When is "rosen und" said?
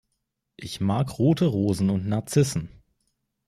1.45-2.07